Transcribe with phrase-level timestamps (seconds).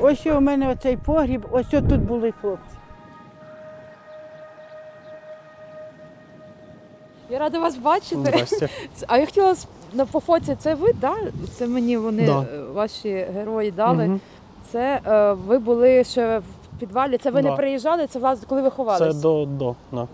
[0.00, 2.74] Ось у мене оцей погріб, ось тут були хлопці.
[7.30, 8.16] Я рада вас бачити.
[8.16, 8.68] Здрасте.
[9.06, 9.54] А я хотіла
[9.92, 11.14] на по фоці, це ви, да?
[11.52, 12.42] Це мені вони Да.
[12.54, 14.04] е, ваші герої дали.
[14.06, 14.20] Мгм.
[14.72, 16.44] Це е, ви були ще в
[16.78, 17.18] підвалі.
[17.18, 17.50] Це ви Да.
[17.50, 19.16] не приїжджали, це власне, коли ви ховались?
[19.16, 20.08] Це до, до да.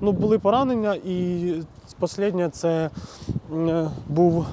[0.00, 1.54] Ну, були поранення, і
[2.02, 2.90] останнє це
[4.08, 4.46] був,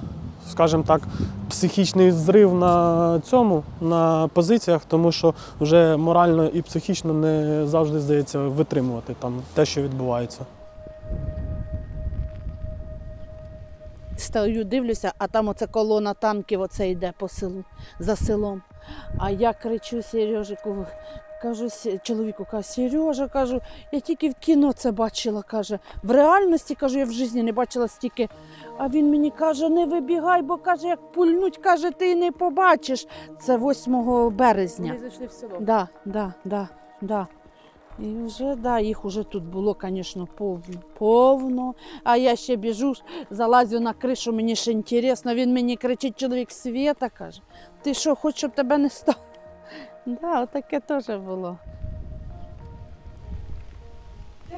[0.50, 1.02] скажімо так,
[1.50, 8.40] психічний зрив на цьому, на позиціях, тому що вже морально і психічно не завжди здається
[8.40, 10.46] витримувати там те, що відбувається.
[14.18, 17.64] Стою, дивлюся, а там оце колона танків оце йде по селу,
[18.00, 18.62] за селом.
[19.18, 20.86] А я кричу Сережику,
[21.42, 21.68] кажу
[22.04, 23.62] чоловіку, кажу, Сережа, кажу,
[23.92, 25.80] я тільки в кіно це бачила, каже.
[26.04, 28.30] В реальності кажу, я в житті не бачила стільки.
[28.78, 33.08] А він мені каже, не вибігай, бо каже, як пульнуть, каже, ти не побачиш.
[33.42, 34.94] Це 8 березня.
[34.94, 35.58] Вони зайшли в село.
[35.60, 36.68] Да, да, да,
[37.02, 37.28] да.
[38.00, 41.74] І вже, да, їх уже тут було, звісно, повно, повно.
[42.04, 42.94] А я ще біжу,
[43.30, 45.36] залазю на кришу, мені ще інтересно.
[45.36, 47.42] Він мені кричить, чоловік Свєта каже,
[47.82, 49.29] ти що, хочеш, щоб тебе не стало?
[50.06, 51.58] Да, таке теж було.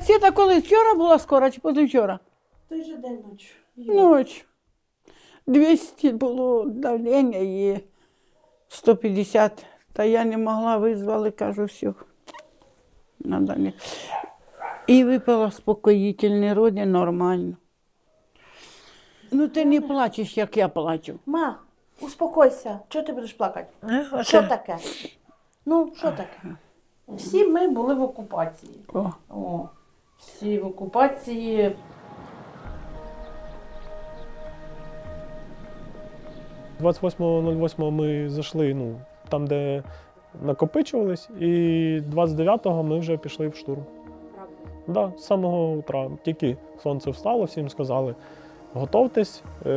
[0.01, 2.19] Світа коли вчора була скоро чи позавчора?
[2.69, 3.51] Той же день ночі.
[3.75, 4.45] Ніч.
[5.47, 7.79] 200 було давлення і
[8.67, 9.65] 150.
[9.93, 11.93] Та я не могла, визвали, кажу, все.
[13.19, 13.73] Надо не.
[14.87, 17.57] І випила спокоїтельний роді нормально.
[19.31, 21.19] Ну, ти не плачеш, як я плачу.
[21.25, 21.59] Ма,
[22.01, 22.79] успокойся.
[22.89, 23.69] Чого ти будеш плакати?
[24.21, 24.77] Що таке?
[25.65, 26.55] Ну, що таке?
[27.07, 28.79] Всі ми були в окупації.
[28.93, 29.09] О.
[29.29, 29.69] О,
[30.17, 31.75] всі в окупації.–
[36.81, 38.95] 28.08 ми зайшли ну,
[39.29, 39.83] там, де
[40.45, 41.45] накопичувались, і
[42.15, 43.83] 29-го ми вже пішли в штурм.
[44.35, 45.11] Правда?
[45.11, 46.09] Да, з самого утра.
[46.23, 48.15] Тільки сонце встало, всім сказали:
[48.73, 49.69] готовтесь, е,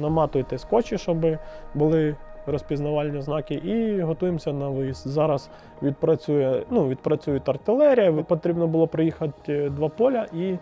[0.00, 1.26] наматуйте скотчі, щоб
[1.74, 2.16] були
[2.46, 5.08] розпізнавальні знаки, і готуємося на виїзд.
[5.08, 5.50] Зараз
[5.82, 8.12] відпрацює, ну, відпрацює артилерія.
[8.12, 10.56] Потрібно було проїхати два поля, і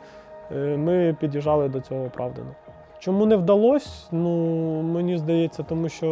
[0.56, 2.50] е, ми під'їжджали до цього оправдано.
[2.98, 4.08] Чому не вдалося?
[4.12, 4.30] Ну,
[4.82, 6.08] мені здається, тому що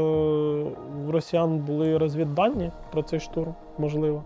[1.06, 4.22] в росіян були розвіддані про цей штурм, можливо.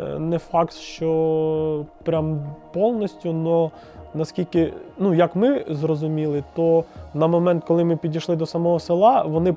[0.00, 3.70] Е, Не факт, що прям повністю, але
[4.14, 6.84] наскільки, ну як ми зрозуміли, то
[7.14, 9.54] на момент, коли ми підійшли до самого села, вони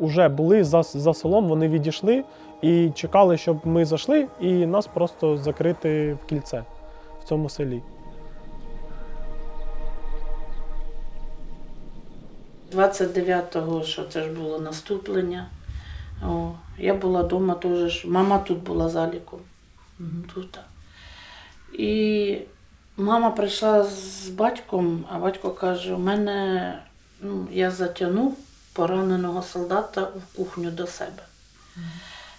[0.00, 2.24] вже були за, за селом, вони відійшли
[2.62, 6.64] і чекали, щоб ми зайшли, і нас просто закрити в кільце
[7.20, 7.82] в цьому селі.
[12.72, 15.46] 29-го, що це ж було наступлення.
[16.26, 18.04] О, я була вдома теж.
[18.04, 19.40] Мама тут була заліком.
[20.34, 20.58] Тут.
[21.72, 22.38] І
[22.96, 26.78] мама прийшла з батьком, а батько каже: у мене
[27.20, 28.36] ну, я затягнув
[28.78, 31.22] пораненого солдата в кухню до себе.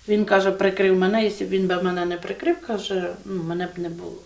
[0.08, 3.70] Він каже, прикрив мене, якщо б він би мене не прикрив, каже, ну, мене б
[3.80, 4.22] не було.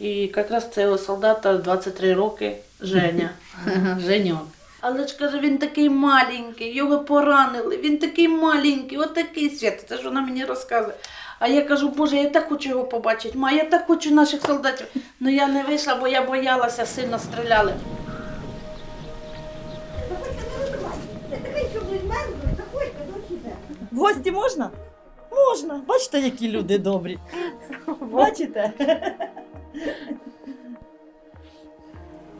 [0.00, 3.30] І якраз цього солдата 23 роки Женя.
[4.06, 4.46] Женьок.
[4.80, 9.84] Але ж каже, він такий маленький, його поранили, він такий маленький, отакий свят.
[9.88, 10.94] Це ж вона мені розказує.
[11.38, 13.38] А я кажу, Боже, я так хочу його побачити.
[13.38, 14.86] Ма, я так хочу наших солдатів.
[15.20, 17.74] Ну я не вийшла, бо я боялася, сильно стріляли.
[23.94, 24.70] В гості можна?
[25.32, 25.82] Можна.
[25.86, 27.18] Бачите, які люди добрі.
[28.00, 28.72] Бачите?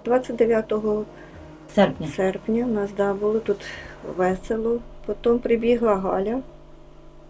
[0.05, 0.73] 29
[1.75, 2.07] Серпня.
[2.07, 3.61] серпня у нас да, було тут
[4.17, 4.81] весело.
[5.07, 6.41] Потім прибігла Галя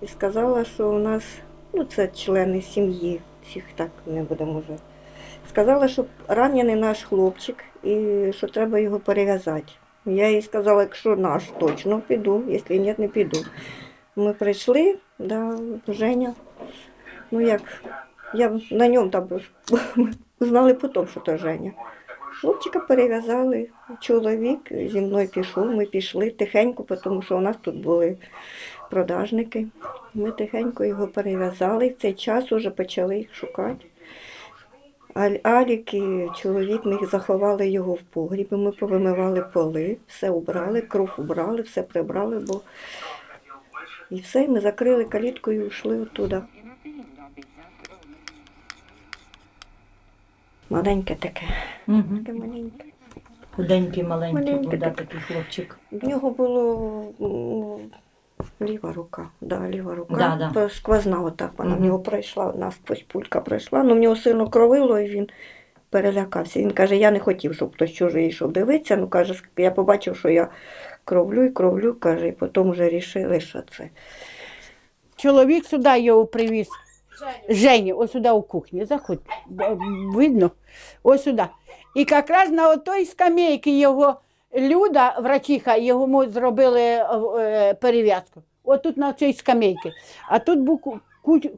[0.02, 1.24] і сказала, що у нас,
[1.72, 4.78] ну це члени сім'ї, всіх так не будемо вже.
[5.48, 9.72] Сказала, що ранений наш хлопчик і що треба його перев'язати.
[10.06, 13.38] Я їй сказала, якщо наш, точно піду, якщо ні, не піду.
[14.16, 15.58] Ми прийшли, да,
[15.88, 16.34] Женя.
[17.30, 17.62] Ну як,
[18.34, 19.28] я на ньому там
[20.40, 21.72] знали потім, що то Женя.
[22.40, 23.68] Хлопчика перев'язали,
[24.00, 28.16] чоловік зі мною пішов, ми пішли тихенько, тому що у нас тут були
[28.90, 29.66] продажники.
[30.14, 33.86] Ми тихенько його перев'язали, в цей час вже почали їх шукати.
[35.42, 41.62] Алік і чоловік ми заховали його в погрібі, ми повимивали поли, все убрали, кров убрали,
[41.62, 42.60] все прибрали, бо
[44.10, 46.42] і все, ми закрили калітку і йшли оттуда.
[50.70, 51.46] Маленьке таке,
[51.88, 52.02] Угу.
[52.18, 52.84] таке маленьке.
[53.56, 55.06] Худенький, маленький Маленький да, такий.
[55.06, 55.78] такий хлопчик.
[55.90, 59.28] В нього було м, ліва рука.
[59.40, 60.36] Да, ліва рука.
[60.38, 60.68] Да, да.
[60.68, 61.86] Сквозна отак вона в Мгм.
[61.86, 63.82] нього пройшла, насквозь пулька пройшла.
[63.82, 65.28] Ну, в нього сильно кровило, і він
[65.90, 66.60] перелякався.
[66.60, 68.96] Він каже, я не хотів, щоб хтось чужий йшов дивитися.
[68.96, 70.48] Ну, каже, я побачив, що я
[71.04, 73.90] кровлю і кровлю, каже, і потім вже рішили, що це.
[75.16, 76.68] Чоловік сюди його привіз.
[77.48, 79.20] Женя, ось сюди у кухні, заходь.
[80.14, 80.50] Видно?
[81.02, 81.46] Ось сюди.
[81.96, 84.20] І якраз на отой скамейці його
[84.56, 88.42] Люда, врачиха, його зробили е, перев'язку.
[88.64, 89.92] От тут на цій скамейці.
[90.28, 91.00] А тут був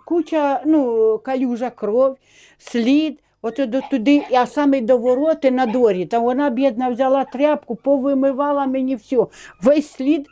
[0.04, 2.16] куча, ну, калюжа кров,
[2.58, 3.20] слід.
[3.42, 6.06] От до туди, а саме до вороти на дворі.
[6.06, 9.26] Та вона, бідна, взяла тряпку, повимивала мені все.
[9.62, 10.26] Весь слід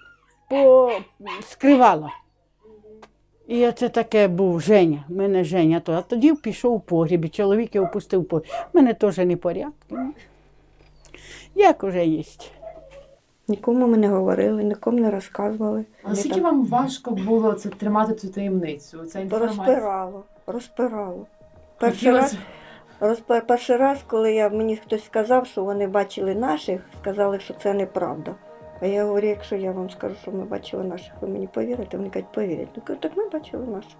[0.50, 0.92] по...
[1.42, 2.10] скривала.
[3.48, 5.04] І оце таке був Женя.
[5.08, 5.82] Мене Женя.
[5.86, 8.48] А тоді пішов у погріб, і чоловік його пустив у погріб.
[8.72, 9.96] У мене теж не порядки.
[11.54, 12.22] Як уже є.
[13.48, 15.84] Нікому ми не говорили, нікому не розказували.
[16.02, 19.06] А Ми наскільки вам важко було це тримати цю таємницю?
[19.06, 19.64] Ця інформація?
[19.64, 21.26] розпирало, розпирало.
[21.78, 22.36] Перший раз,
[23.00, 27.74] розпер, перший раз, коли я, мені хтось сказав, що вони бачили наших, сказали, що це
[27.74, 28.34] неправда.
[28.80, 31.96] А я говорю, якщо я вам скажу, що ми бачили наших, ви мені повірите?
[31.96, 32.68] Вони кажуть, повірять.
[32.76, 33.96] Ну, кажу, так ми бачили наших.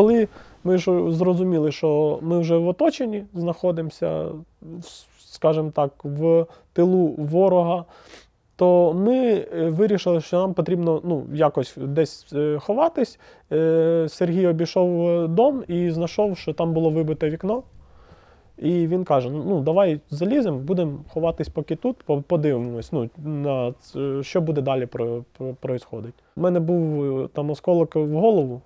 [0.00, 0.28] Коли
[0.64, 4.26] ми ж зрозуміли, що ми вже в оточенні знаходимося,
[5.18, 7.84] скажімо так, в тилу ворога,
[8.56, 13.18] то ми е, вирішили, що нам потрібно ну, якось десь е, ховатись.
[13.52, 17.62] Е, Сергій обійшов дом і знайшов, що там було вибите вікно.
[18.58, 23.74] І він каже: ну давай заліземо, будемо ховатись поки тут, подивимось, ну, на
[24.22, 25.24] що буде далі про,
[25.60, 25.76] про.
[26.36, 28.60] У мене був там осколок в голову.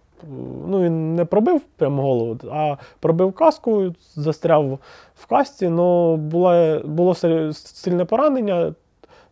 [0.67, 4.79] Ну, він не пробив прямо голову, а пробив каску, застряв
[5.17, 5.67] в касці.
[5.67, 7.15] але було, було
[7.55, 8.75] сильне поранення,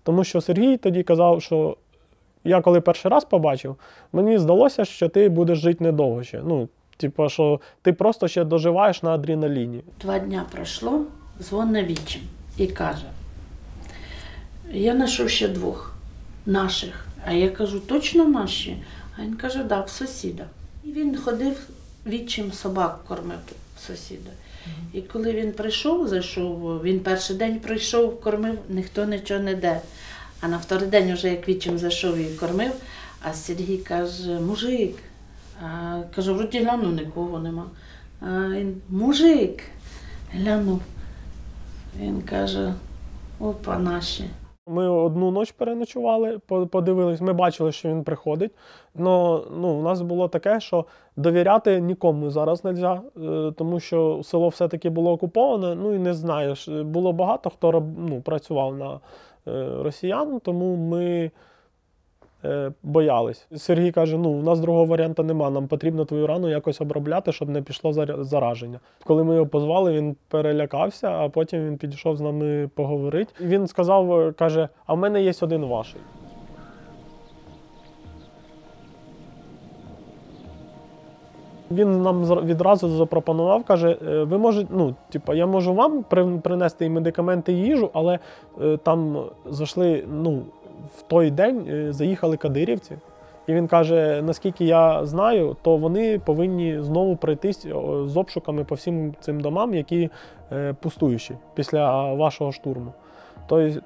[0.03, 1.77] тому що Сергій тоді казав, що
[2.45, 3.77] я коли перший раз побачив,
[4.13, 6.43] мені здалося, що ти будеш жити недовго ще.
[6.45, 9.83] Ну, типу, що ти просто ще доживаєш на адреналіні.
[10.01, 11.01] Два дня пройшло,
[11.41, 12.23] дзвонить вічим
[12.57, 13.07] і каже:
[14.73, 15.95] я знайшов ще двох
[16.47, 17.07] наших.
[17.27, 18.83] А я кажу, точно наші?
[19.19, 20.45] А він каже, да, в сусіда.
[20.85, 21.69] І він ходив
[22.07, 23.39] відчим собак кормив
[23.87, 24.31] сусіда.
[24.93, 29.81] І коли він прийшов, зайшов, він перший день прийшов, кормив, ніхто нічого не де.
[30.41, 32.73] А на вторий день, вже як відчим зайшов і кормив,
[33.23, 34.97] а Сергій каже, мужик.
[35.63, 37.67] А, каже, вроді гляну, нікого нема.
[38.21, 39.63] А він, мужик,
[40.33, 40.83] глянув.
[42.01, 42.75] Він каже,
[43.41, 44.25] опа, наші.
[44.73, 48.53] Ми одну ніч переночували, по- подивились, ми бачили, що він приходить.
[48.95, 50.85] Но ну, у нас було таке, що
[51.17, 53.01] довіряти нікому зараз не можна,
[53.57, 55.75] тому що село все-таки було окуповане.
[55.75, 56.69] Ну і не знаєш.
[56.69, 59.01] Було багато хто ну, працював на
[59.49, 61.31] е, росіян, тому ми е,
[62.83, 63.47] боялись.
[63.57, 67.49] Сергій каже: ну, у нас другого варіанту нема, нам потрібно твою рану якось обробляти, щоб
[67.49, 67.93] не пішло
[68.25, 68.81] зараження.
[69.05, 73.33] Коли ми його позвали, він перелякався, а потім він підійшов з нами поговорити.
[73.41, 76.01] Він сказав, е, каже: а в мене є один ваший.
[81.71, 86.05] Він нам відразу запропонував, каже: «Е, ви можете, ну, типу, я можу вам
[86.43, 88.19] принести і медикаменти, і їжу, але
[88.63, 90.43] е, там зайшли, ну,
[90.97, 92.97] в той день е, заїхали кадирівці.
[93.47, 97.67] І він каже: наскільки я знаю, то вони повинні знову пройтись
[98.05, 100.11] з обшуками по всім цим домам, які
[100.53, 102.93] е, пустуючі після вашого штурму.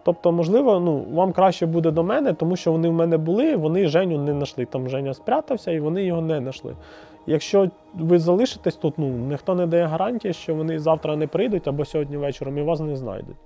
[0.02, 3.86] Тобто, можливо, ну, вам краще буде до мене, тому що вони в мене були, вони
[3.86, 4.64] Женю не знайшли.
[4.64, 6.74] Там Женя спрятався і вони його не знайшли.
[7.26, 11.84] Якщо ви залишитесь тут, ну ніхто не дає гарантії, що вони завтра не прийдуть або
[11.84, 13.36] сьогодні вечором і вас не знайдуть.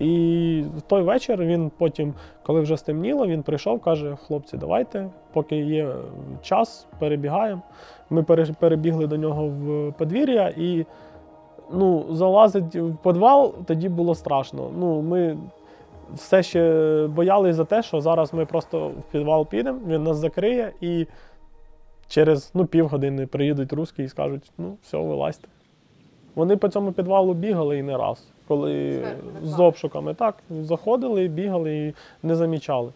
[0.00, 5.56] І в той вечір він потім, коли вже стемніло, він прийшов, каже: хлопці, давайте, поки
[5.56, 5.88] є
[6.42, 7.62] час, перебігаємо.
[8.10, 8.22] Ми
[8.60, 10.86] перебігли до нього в подвір'я і
[11.72, 14.70] ну, залазить в підвал, тоді було страшно.
[14.78, 15.36] Ну, ми
[16.14, 20.72] все ще боялись за те, що зараз ми просто в підвал підемо, він нас закриє
[20.80, 21.06] і
[22.08, 25.48] через ну, півгодини приїдуть русські і скажуть, ну, все, вилазьте.
[26.34, 29.02] Вони по цьому підвалу бігали і не раз, коли
[29.44, 31.94] з обшуками так, заходили, бігали і
[32.26, 32.92] не замічали.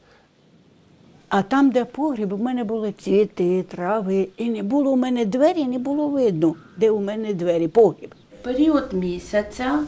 [1.29, 5.65] А там, де погріб, у мене були цвіти, трави, і не було у мене двері,
[5.65, 8.15] не було видно, де у мене двері, погріб.
[8.43, 9.79] період місяця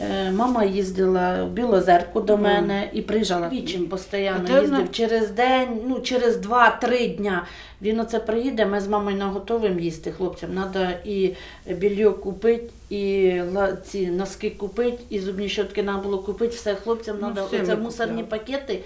[0.00, 3.48] е, мама їздила в Білозерку до мене і приїжджала.
[3.48, 7.44] Вічим постійно їздив через день, ну через два-три дня.
[7.82, 10.50] Він оце приїде, ми з мамою наготовимо їсти хлопцям.
[10.72, 11.34] Треба і
[11.66, 13.34] більйо купити, і
[13.84, 16.56] ці носки купити, і зубні щотки треба було купити.
[16.56, 17.48] Все хлопцям Ну, треба.
[17.62, 18.80] Оце мусорні пакети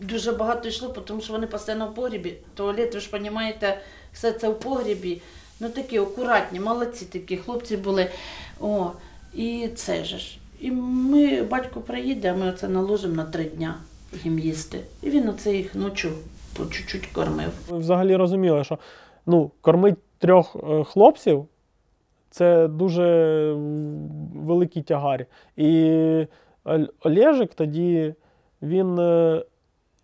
[0.00, 2.34] дуже багато йшло, тому що вони постійно в погрібі.
[2.54, 3.78] Туалет, ви ж розумієте,
[4.12, 5.22] все це в погрібі.
[5.60, 8.10] Ну такі акуратні, молодці такі хлопці були.
[8.60, 8.90] О,
[9.34, 10.38] і це же ж.
[10.60, 13.74] І ми, батько приїде, а ми оце наложимо на три дня
[14.24, 14.80] їм їсти.
[15.02, 16.08] І він оце їх ночі
[16.56, 17.48] по чуть-чуть кормив.
[17.70, 18.78] Ми взагалі розуміли, що
[19.26, 21.46] ну, кормить трьох е, хлопців
[22.34, 23.04] це дуже
[24.34, 25.26] великий тягар.
[25.56, 26.26] І
[27.00, 28.14] Олежик тоді
[28.62, 29.44] він е,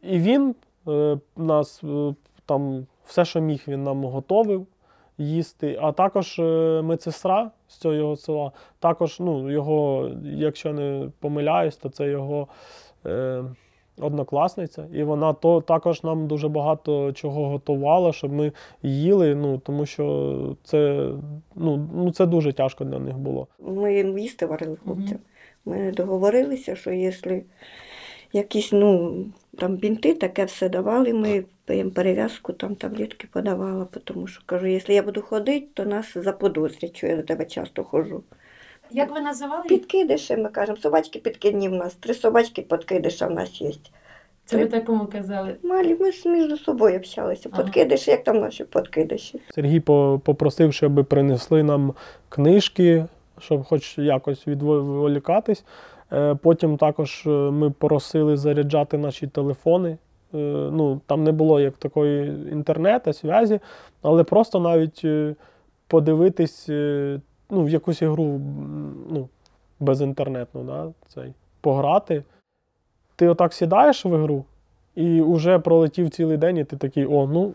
[0.03, 0.55] і він
[0.89, 2.15] е, нас е,
[2.47, 4.67] там все, що міг, він нам готовив
[5.19, 5.79] їсти.
[5.83, 6.39] А також
[6.83, 12.49] медсестра з цього села, також, ну, його, якщо не помиляюсь, то це його.
[14.01, 18.53] Однокласниця, і вона то також нам дуже багато чого готувала, щоб ми
[18.83, 19.35] їли.
[19.35, 21.11] Ну тому що це,
[21.57, 23.47] ну, ну, це дуже тяжко для них було.
[23.59, 25.19] Ми їм їсти варили хлопцям.
[25.65, 27.41] Ми договорилися, що якщо
[28.33, 29.17] якісь ну,
[29.59, 34.93] там бінти, таке все давали, ми їм перев'язку, там таблетки подавала, тому що кажу, якщо
[34.93, 38.23] я буду ходити, то нас заподозрять, що я до тебе часто ходжу.
[38.93, 39.63] Як ви називали?
[39.63, 39.69] їх?
[39.69, 43.73] Підкидиші, ми кажемо, собачки підкидні в нас, три собачки підкидиша в нас є.
[44.45, 45.57] Це ви такому казали.
[45.63, 47.49] Малі, ми ж між собою общалися.
[47.53, 47.63] Ага.
[47.63, 49.41] Подкидиші, як там наші подкидиші.
[49.55, 51.95] Сергій попросив, щоб принесли нам
[52.29, 53.07] книжки,
[53.39, 55.65] щоб хоч якось відволікатись.
[56.13, 59.91] Е, Потім також е, ми просили заряджати наші телефони.
[59.91, 60.37] Е,
[60.73, 63.61] Ну, там не було як такої інтернету, зв'язі,
[64.03, 65.05] але просто навіть
[65.87, 66.69] подивитись
[67.51, 68.25] ну, в якусь ігру
[69.11, 69.29] ну,
[69.81, 72.25] безінтернетну, да, цей, пограти.
[73.17, 74.45] Ти отак сідаєш в ігру,
[74.95, 77.53] і вже пролетів цілий день, і ти такий, о, ну,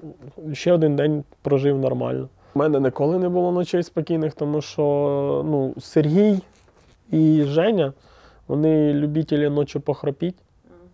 [0.53, 2.29] ще один день прожив нормально.
[2.55, 4.81] У мене ніколи не було ночей спокійних, тому що
[5.45, 6.39] ну, Сергій
[7.11, 7.93] і Женя,
[8.47, 10.35] вони любителі ночі похропіть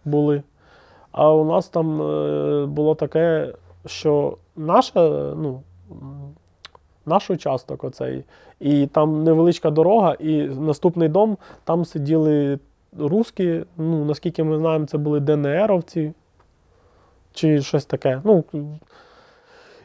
[0.06, 0.44] були.
[1.12, 3.54] А у нас там е, було таке,
[3.86, 5.62] що наша, ну,
[7.12, 8.24] наш участок оцей,
[8.60, 12.60] і там невеличка дорога, і наступний дом, там сиділи
[13.00, 16.14] русські, ну, наскільки ми знаємо, це були ДНРовці
[17.34, 18.22] чи щось таке.
[18.24, 18.44] Ну,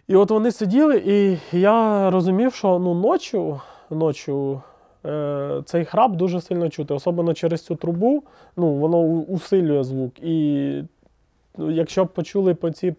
[0.08, 3.54] і от вони сиділи, і я розумів, що ну, ночі,
[3.90, 4.32] ночі
[5.06, 8.22] е, цей храп дуже сильно чути, особливо через цю трубу,
[8.56, 10.18] ну, воно усилює звук.
[10.18, 10.82] І
[11.58, 12.94] якщо б почули по ці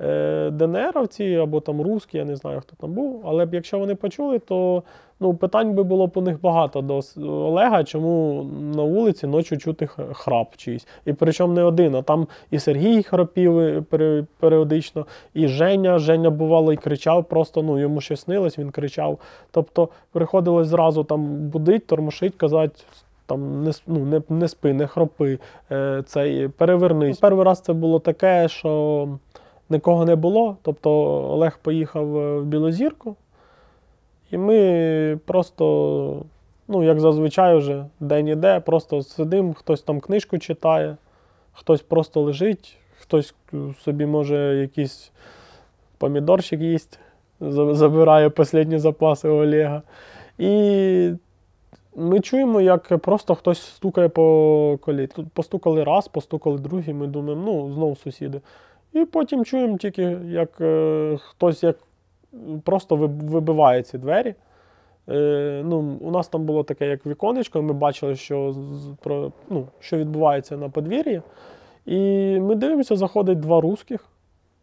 [0.00, 3.94] е, ДНРовці або там русські, я не знаю, хто там був, але б якщо вони
[3.94, 4.82] почули, то
[5.20, 8.42] ну, питань би було у них багато до Олега, чому
[8.76, 10.86] на вулиці ночі чути храп чийсь.
[11.04, 13.82] І причому не один, а там і Сергій храпів е,
[14.38, 15.98] періодично, і Женя.
[15.98, 19.18] Женя бувало і кричав, просто ну, йому щось снилось, він кричав.
[19.50, 22.80] Тобто приходилось зразу там будить, тормошить, казати.
[23.32, 25.38] Там не, ну, не, не спи, не хропи,
[25.70, 27.18] е, цей, перевернись.
[27.18, 29.08] Перший раз це було таке, що
[29.70, 30.56] нікого не було.
[30.62, 30.90] Тобто
[31.30, 33.16] Олег поїхав е, в Білозірку,
[34.30, 36.22] і ми просто,
[36.68, 40.96] ну, як зазвичай, вже день іде, просто сидимо, хтось там книжку читає,
[41.52, 43.34] хтось просто лежить, хтось
[43.84, 45.12] собі може якийсь
[45.98, 46.98] помідорчик їсть,
[47.70, 49.82] забирає останні запаси Олега.
[50.38, 51.12] І
[51.96, 55.06] ми чуємо, як просто хтось стукає по колі.
[55.06, 58.40] Тут постукали раз, постукали другий, ми думаємо, ну, знову сусіди.
[58.92, 61.76] І потім чуємо тільки, як е, хтось як
[62.64, 64.34] просто вибиває ці двері.
[65.08, 68.54] Е, ну, у нас там було таке, як віконечко, ми бачили, що,
[69.02, 71.22] про, ну, що відбувається на подвір'ї.
[71.86, 71.98] І
[72.40, 74.11] ми дивимося, заходить два русських.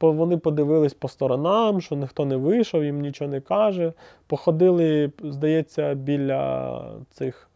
[0.01, 3.94] Вони подивились по сторонам, що ніхто не вийшов, їм нічого не каже.
[4.27, 7.50] Походили, здається, біля цих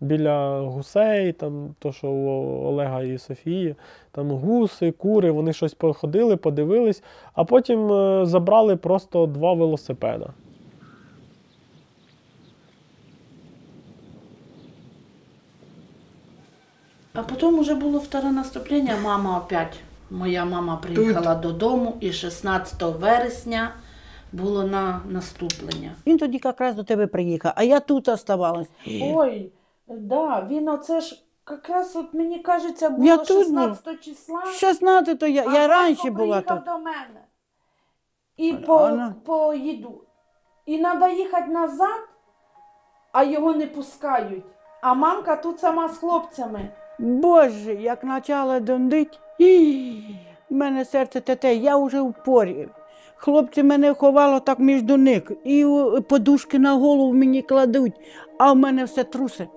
[0.00, 3.74] біля гусей, там, то, що у Олега і Софії,
[4.12, 7.02] там гуси, кури, вони щось походили, подивились,
[7.34, 10.32] а потім е, забрали просто два велосипеда.
[17.14, 18.96] А потім вже було вторе наступлення.
[19.02, 23.70] Мама опять, моя мама приїхала додому, і 16 вересня
[24.32, 25.90] було на наступлення.
[26.06, 28.68] Він тоді якраз до тебе приїхав, а я тут оставалась.
[29.02, 29.52] Ой,
[29.88, 34.42] да, він оце ж якраз от мені кажеться було Я тут 16 числа.
[34.62, 36.66] 16-то я, а я раніше була приїхав тут.
[36.66, 37.20] до мене.
[38.36, 40.04] І А по, вона- по їду.
[40.66, 42.00] І треба їхати назад.
[43.12, 44.44] а його не пускають.
[44.82, 46.68] А мамка тут сама з хлопцями.
[46.98, 50.02] Боже, як почала дондить, і
[50.50, 52.68] в мене серце тете, я вже в порі.
[53.16, 55.66] Хлопці мене ховало так між них, і
[56.08, 57.92] подушки на голову мені кладуть,
[58.38, 59.48] а в мене все трусе.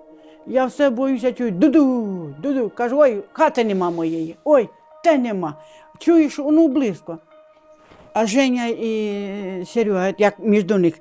[0.46, 2.72] Я все боюся чую, дуду, дуду.
[2.74, 4.68] Кажу, ой, хати нема моєї, ой,
[5.04, 5.54] те нема.
[5.98, 7.18] Чуєш, ну близько.
[8.12, 10.94] А Женя і Серега, як між них.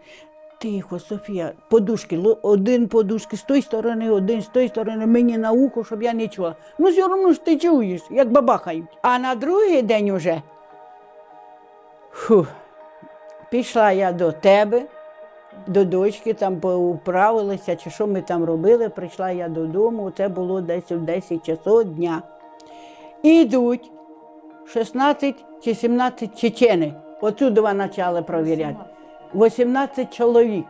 [0.63, 5.84] Тихо, Софія, подушки, один подушки з тої сторони, один з тої сторони, мені на ухо,
[5.84, 6.55] щоб я не чула.
[6.77, 8.86] Ну, все одно ж ти чуєш, як бабахають.
[9.01, 10.41] А на другий день уже.
[12.12, 12.48] Фу,
[13.51, 14.82] пішла я до тебе,
[15.67, 18.89] до дочки, там поуправилися, чи що ми там робили.
[18.89, 22.22] Прийшла я додому, це було десь в 10 часов дня.
[23.24, 23.91] І йдуть
[24.65, 26.93] 16 чи 17 чечени.
[27.22, 28.92] Отсюди почали провіряти.
[29.36, 30.66] 18 чоловік.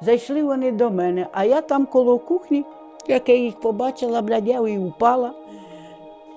[0.00, 2.64] Зайшли вони до мене, а я там коло кухні,
[3.08, 5.32] як я їх побачила, блядь, і упала.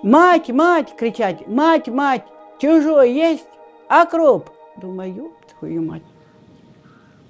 [0.04, 2.22] Мать, мать, кричать, мать, мать,
[2.58, 3.50] чужо єсть,
[3.88, 4.50] акроп.
[4.82, 6.04] Думаю, «Ёб твою мать.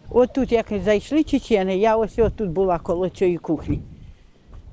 [0.10, 3.82] От тут, як зайшли чечени, я ось тут була коло цієї кухні.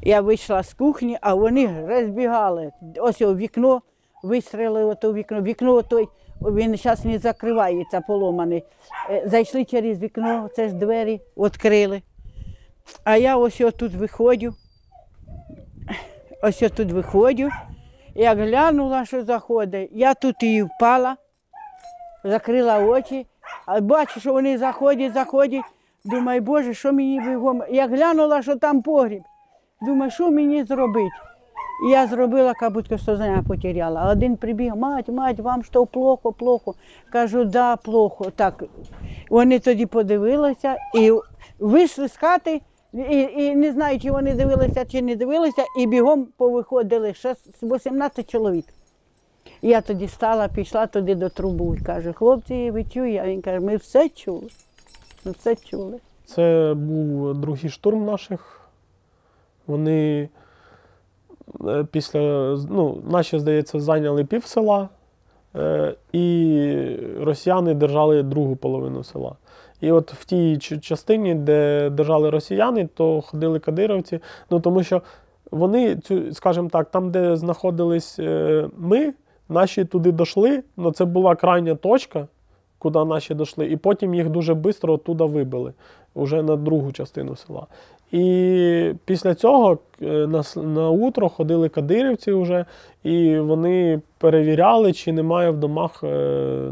[0.03, 2.73] Я вийшла з кухні, а вони розбігали.
[2.97, 3.83] Ось у вікно,
[4.23, 5.43] вистріли ото вікно.
[5.43, 6.09] Вікно той,
[6.41, 8.65] він зараз не закривається, поломаний.
[9.11, 12.03] Е, Зайшли через вікно, це ж двері відкрили.
[13.05, 14.55] А я ось тут виходжу.
[16.43, 17.51] Ось тут виходжу.
[18.15, 21.17] Як глянула, що заходить, я тут і впала,
[22.25, 23.27] закрила очі,
[23.67, 25.65] а бачу, що вони заходять, заходять.
[26.05, 27.63] Думаю, Боже, що мені бігом.
[27.71, 29.23] Я глянула, що там погріб.
[29.83, 31.15] Думаю, що мені зробити?
[31.83, 34.01] Я зробила, як будто сознання потеряла.
[34.01, 36.75] А один прибіг, мать, мать, вам що плохо, плохо.
[37.11, 38.31] Кажу, да, плохо.
[38.37, 38.65] Так.
[39.31, 41.13] Вони тоді подивилися і
[41.59, 42.61] вийшли з хати,
[42.93, 48.31] і, і не знаю, чи вони дивилися, чи не дивилися, і бігом повиходили ще 18
[48.31, 48.65] чоловік.
[49.63, 53.29] Я тоді стала, пішла туди до трубу і каже, хлопці, ви чуєте?
[53.29, 54.49] Він каже, ми все чули.
[55.25, 55.99] Ми все чули.
[56.25, 58.61] Це був другий штурм наших.
[59.67, 60.29] Вони
[61.91, 64.89] після, ну, наші, здається, зайняли пів села,
[65.57, 69.37] е, і росіяни держали другу половину села.
[69.81, 74.21] І от в тій частині, де держали росіяни, то ходили кадировці.
[74.51, 75.03] Ну тому що
[75.51, 79.15] вони, цю, скажімо так, там, де знаходились е, ми,
[79.49, 82.29] наші туди дійшли, ну це була крайня точка,
[82.79, 85.73] куди наші дійшли, і потім їх дуже швидко оттуда вибили,
[86.15, 87.67] вже на другу частину села.
[88.15, 92.65] І після цього е, на, на утро ходили кадирівці вже,
[93.03, 96.09] і вони перевіряли, чи немає в домах е,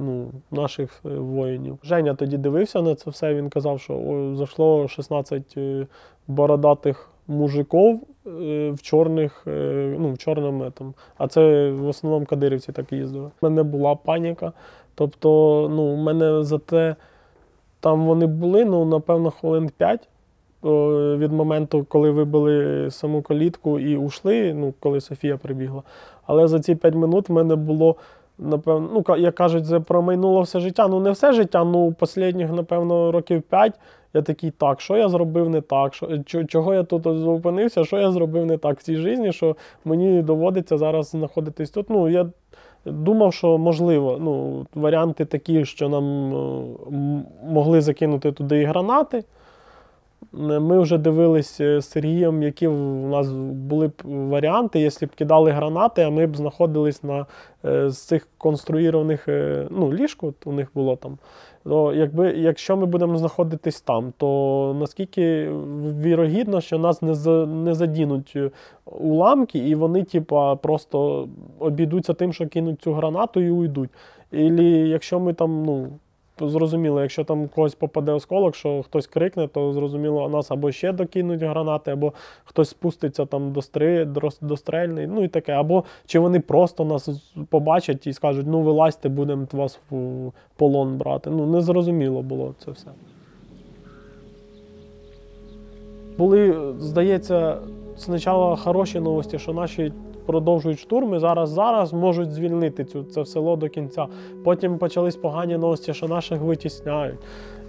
[0.00, 1.78] ну, наших е, воїнів.
[1.82, 3.34] Женя тоді дивився на це все.
[3.34, 5.86] Він казав, що зайшло 16 е,
[6.28, 9.42] бородатих мужиків е, в чорних,
[9.98, 10.94] ну, в чорному там.
[11.18, 13.26] А це в основному кадирівці так їздили.
[13.26, 14.52] У мене була паніка.
[14.94, 15.28] Тобто,
[15.74, 16.96] ну, у мене за те,
[17.80, 20.11] там вони були, ну, напевно, хвилин 5 о,
[21.18, 25.82] від моменту, коли вибили саму калітку і ушли, ну, коли Софія прибігла.
[26.26, 27.96] Але за ці 5 минут в мене було,
[28.38, 30.88] напевно, ну, як кажуть, це промайнуло все життя.
[30.88, 33.80] Ну, не все життя, ну, останніх, напевно, років 5.
[34.14, 35.94] Я такий, так, що я зробив не так?
[35.94, 40.22] Що, чого я тут зупинився, що я зробив не так в цій житті, що мені
[40.22, 41.90] доводиться зараз знаходитись тут.
[41.90, 42.26] Ну, я
[42.84, 49.24] думав, що можливо, ну, варіанти такі, що нам е, могли закинути туди і гранати.
[50.34, 55.50] Е, Ми вже дивилися з Сергієм, які в нас були б варіанти, якщо б кидали
[55.50, 57.26] гранати, а ми б знаходились на
[57.64, 61.18] е, з цих конструїрованих е, ну, ліжку, у них було там.
[61.64, 65.50] То якби, якщо ми будемо знаходитись там, то наскільки
[66.00, 68.50] вірогідно, що нас не, за, не задінуть е,
[68.86, 73.90] уламки, і вони, типа, просто обійдуться тим, що кинуть цю гранату і уйдуть.
[74.32, 75.88] Ілі якщо ми там, ну,
[76.48, 81.42] зрозуміло, якщо там когось попаде осколок, що хтось крикне, то зрозуміло, нас або ще докинуть
[81.42, 82.12] гранати, або
[82.44, 84.04] хтось спуститься там до, стри,
[84.40, 85.52] до, стрельний, ну і таке.
[85.52, 87.08] Або чи вони просто нас
[87.48, 91.30] побачать і скажуть, ну вилазьте, будемо вас в полон брати.
[91.30, 92.86] Ну, не зрозуміло було це все.
[96.18, 97.58] Були, здається,
[98.02, 99.92] спочатку хороші новості, що наші
[100.26, 101.18] продовжують штурми.
[101.18, 104.06] Зараз зараз можуть звільнити цю це село до кінця.
[104.44, 107.18] Потім почались погані новості, що наших витісняють.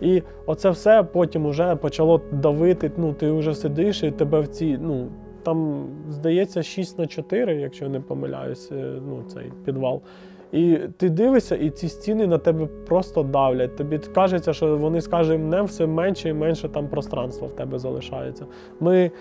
[0.02, 2.92] І оце все потім вже почало давити.
[2.98, 4.78] Ну, ти вже сидиш і тебе в ці.
[4.82, 5.08] Ну,
[5.44, 10.02] там, здається, 6 на 4, якщо не помиляюсь, е, ну, цей підвал.
[10.52, 13.76] І ти дивишся, і ці стіни на тебе просто давлять.
[13.76, 17.80] Тобі кажеться, що вони з кожним днем все менше і менше там пространства в тебе
[17.80, 18.46] залишається.
[18.80, 19.12] Ми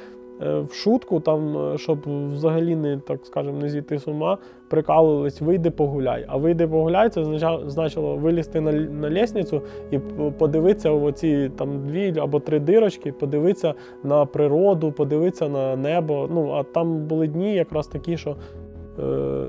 [0.42, 1.98] в шутку, там, е, щоб
[2.34, 6.24] взагалі не так скажемо, не зійти з ума, прикалувались, вийди погуляй.
[6.28, 7.24] А вийди погуляй, це
[7.66, 9.98] значило вилізти на, на лісницю і
[10.38, 13.74] подивитися в оці там дві або три дирочки, подивитися
[14.04, 16.28] на природу, подивитися на небо.
[16.32, 18.34] Ну, а там були дні якраз такі, що е,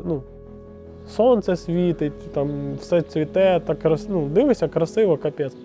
[0.06, 0.24] ну,
[1.08, 3.78] сонце світить, там все цвіте, так
[4.10, 5.56] ну, дивишся, красиво, капець.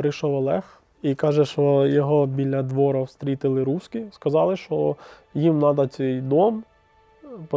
[0.00, 0.62] Прийшов Олег
[1.02, 4.02] і каже, що його біля двора встрітили русські.
[4.10, 4.96] Сказали, що
[5.34, 6.62] їм треба цей дом,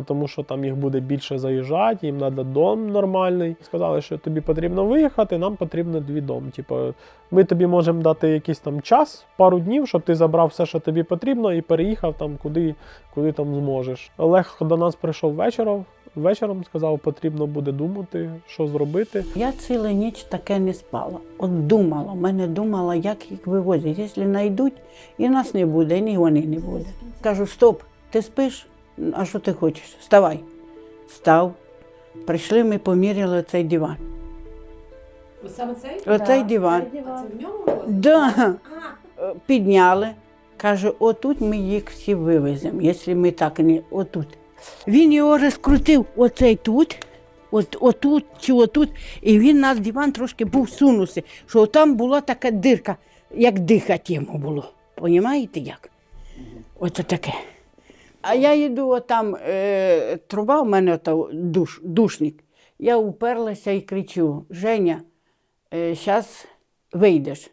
[0.06, 3.56] тому що там їх буде більше заїжджати, їм треба дом нормальний.
[3.62, 6.52] Сказали, що тобі потрібно виїхати, нам потрібно дві дом.
[6.52, 6.94] Типу,
[7.32, 11.04] ми тобі можемо дати якийсь там час, пару днів, щоб ти забрав все, що тобі
[11.04, 12.76] потрібно, і переїхав там, куди,
[13.14, 14.12] куди там зможеш.
[14.18, 15.86] Олег до нас прийшов вечором.
[16.16, 19.26] Вечором сказав, потрібно буде думати, що зробити.
[19.36, 21.20] Я цілу ніч таке не спала.
[21.38, 24.00] От думала, мене думала, як їх вивозять.
[24.00, 24.74] Якщо знайдуть,
[25.18, 26.86] і нас не буде, і ні вони не буде.
[27.22, 28.68] Кажу, стоп, ти спиш?
[29.14, 29.98] А що ти хочеш?
[30.00, 30.40] Вставай.
[31.10, 31.54] Став.
[32.26, 33.96] Прийшли, ми поміряли цей диван.
[35.56, 36.14] Саме цей?
[36.16, 36.82] Оцей диван.
[36.82, 37.84] А це в ньому?
[37.88, 38.56] Да.
[39.20, 40.10] Е, Підняли.
[40.58, 44.28] Каже, отут ми їх всі вивеземо, якщо ми так не отут.
[44.88, 47.06] Він його розкрутив оцей тут,
[47.52, 48.90] от, отут чи отут,
[49.22, 52.98] і він нас диван трошки був сунувся, що там була така дирка,
[53.32, 54.74] як дихати йому було.
[54.96, 55.90] Понімаєте як?
[56.80, 57.34] Оце таке.
[58.22, 62.44] А я йду, отам е, труба, у мене ото душ, душник.
[62.80, 65.02] Я уперлася і кричу: Женя,
[65.72, 66.46] зараз
[66.94, 67.52] вийдеш.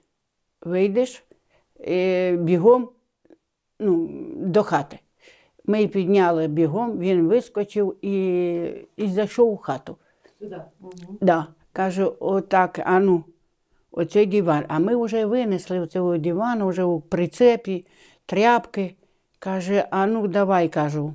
[0.62, 1.24] Вийдеш
[1.80, 2.88] е, бігом
[3.78, 4.98] ну, до хати.
[5.66, 8.14] Ми підняли бігом, він вискочив і,
[8.96, 9.96] і зайшов у хату.
[10.38, 10.60] Сюди.
[11.20, 11.46] Да.
[11.72, 13.24] Каже, отак, а ну,
[13.90, 14.64] оцей диван.
[14.68, 17.86] А ми вже винесли цього дивану, вже у прицепі,
[18.26, 18.94] тряпки.
[19.38, 21.14] Каже, а ну давай, кажу,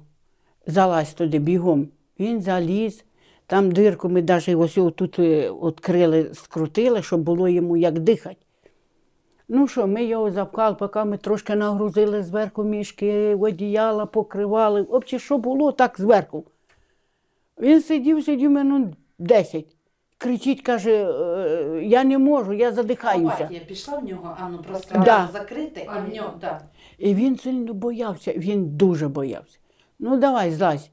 [0.68, 1.88] залазь туди бігом.
[2.20, 3.06] Він заліз,
[3.48, 8.45] там дирку ми навіть ось тут відкрили, скрутили, щоб було йому як дихати.
[9.48, 14.82] Ну що, ми його запхали, поки ми трошки нагрузили зверху мішки, одіяла покривали.
[14.82, 16.46] Взагалі, що було, так зверху.
[17.62, 18.88] Він сидів, сидів минут
[19.20, 19.66] 10.
[20.18, 23.34] Кричить, каже, «Е, я не можу, я задихаюся.
[23.34, 25.30] Апатія пішла в нього, а ну просто Да.
[25.34, 26.64] закрити, а в нього, так.
[26.98, 29.58] І він сильно боявся, він дуже боявся.
[30.00, 30.90] Ну, давай, злазь.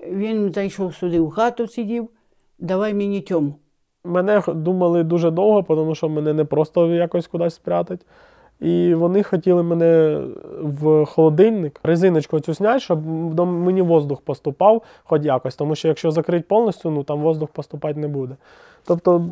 [0.00, 2.08] Він зайшов сюди в хату, сидів,
[2.58, 3.54] давай мені тьому.
[4.06, 8.00] Мене думали дуже довго, тому що мене не просто якось кудись спрятать.
[8.60, 10.20] І вони хотіли мене
[10.62, 13.06] в холодильник, резиночку цю зняти, щоб
[13.46, 15.56] мені воздух поступав, хоч якось.
[15.56, 18.36] Тому що якщо закрити повністю, ну там воздух поступати не буде.
[18.86, 19.24] Тобто,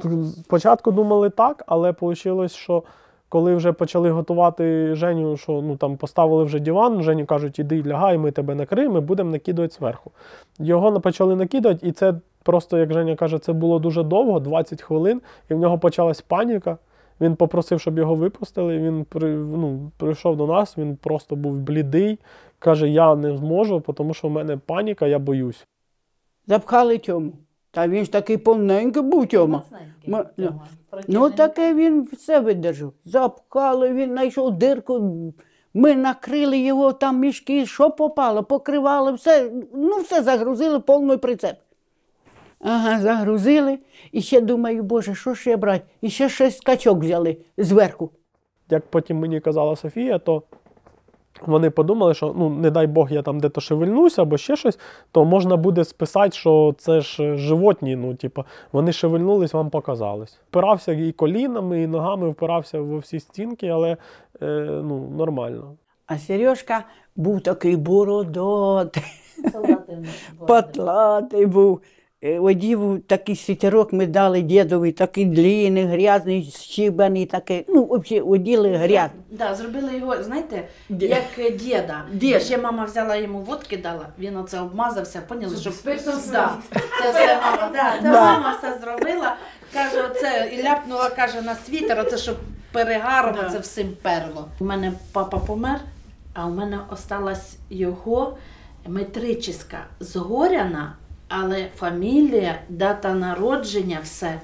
[0.43, 2.83] спочатку думали так, але вийшло, що
[3.29, 8.19] коли вже почали готувати Женю, що ну там поставили вже диван, Жені кажуть, іди лягай,
[8.19, 10.11] ми тебе накриємо, ми будемо накидувати зверху.
[10.59, 15.21] Його почали накидувати, і це просто, як Женя каже, це було дуже довго, 20 хвилин,
[15.51, 16.79] і в нього почалась паніка.
[17.21, 18.79] Він попросив, щоб його випустили.
[18.79, 22.19] Він при, ну, прийшов до нас, він просто був блідий.
[22.59, 25.67] Каже, я не зможу, тому що в мене паніка, я боюсь.
[26.47, 27.33] Запхали тьому.
[27.71, 29.63] Та він ж такий повненький був тьома.
[30.07, 30.25] Ма-
[31.09, 32.93] Ну, таке він все видержав.
[33.05, 35.13] Запхали, він знайшов дирку.
[35.75, 41.57] Ми накрили його там мішки, що попало, покривали, все, ну все загрузили повний прицеп.
[42.65, 43.79] Ага, загрузили.
[44.13, 45.85] І ще думаю, боже, що ж я брати?
[46.01, 48.11] І ще шість скачок взяли зверху.
[48.71, 50.43] Як потім мені казала Софія, то
[51.47, 54.79] вони подумали, що ну, не дай Бог, я там де-то шевельнуся або ще щось,
[55.13, 57.97] то можна буде списати, що це ж животні.
[57.97, 60.39] Ну, типу, вони шевельнулись, вам показалось.
[60.51, 63.97] Впирався і колінами, і ногами впирався во всі стінки, але
[64.43, 64.47] е,
[64.85, 65.77] ну, нормально.
[66.07, 66.85] А Сережка
[67.17, 69.03] був такий бородатий,
[70.47, 71.81] патлатий був.
[72.25, 78.77] Е, Одів такий світерок ми дали дідові, такий длинний, грязний, щибаний, такий, ну, взагалі, оділи
[78.77, 79.23] грязний.
[79.31, 82.05] Да, зробили його, знаєте, як е, діда.
[82.13, 82.43] Дід.
[82.43, 86.57] Ще мама взяла йому водки дала, він оце обмазався, поняли, що спиртом да.
[87.03, 88.25] Це все мама, да, це Да.
[88.25, 89.37] мама все зробила.
[89.73, 92.37] Каже, оце і ляпнула, каже, на світер, оце щоб
[92.73, 93.51] перегаром Да.
[93.51, 94.49] це всім перло.
[94.61, 95.81] У мене папа помер,
[96.35, 98.37] а у мене осталась його
[98.89, 100.97] метричіска згоряна,
[101.41, 104.41] але фамілія, дата народження, все.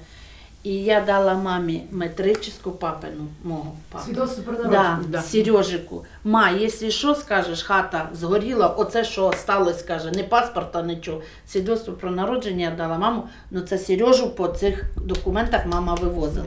[0.63, 4.05] І я дала мамі метричку папину, мого папу.
[4.05, 4.65] Свідоцтво про
[5.09, 6.05] Да, Сережику.
[6.25, 11.23] Ма, якщо що скажеш, хата згоріла, оце що сталося, каже, не паспорта, нічого.
[11.47, 16.47] Свідоцтво про народження я дала маму, ну це Сережу по цих документах мама вивозила.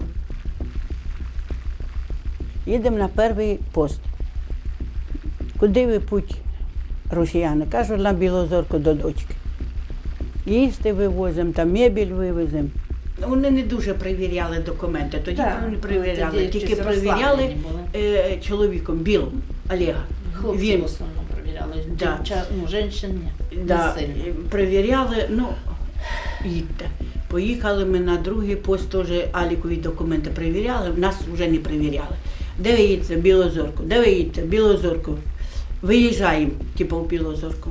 [2.65, 3.99] Їдемо на перший пост.
[5.59, 6.35] Куди ви путь,
[7.11, 7.65] росіяни?
[7.71, 9.35] Кажуть, на Білозорку до дочки.
[10.45, 12.69] Їсти вивозимо, там мебіль вивеземо.
[13.27, 18.03] Вони не дуже перевіряли документи, тоді Так, не перевіряли, тоді тільки щось перевіряли розслаблені були.
[18.05, 19.41] е, чоловіком, білим,
[19.73, 20.03] Олега.
[20.33, 21.73] Хлопці Він- в основному перевіряли.
[21.99, 22.19] Да.
[22.61, 23.09] Ну, женщин
[23.51, 23.61] ні.
[23.63, 24.13] Да, Не сильно.
[24.27, 25.47] і перевіряли, ну,
[26.45, 26.85] їдьте.
[27.27, 32.15] Поїхали ми на другий пост, теж Алікові документи перевіряли, нас вже не перевіряли.
[32.59, 33.15] Де ви їдете?
[33.15, 33.83] Білозорку.
[33.83, 34.41] Де ви їдете?
[34.41, 35.15] В Білозорку.
[35.81, 37.69] Виїжджаємо, типу, в Білозорку.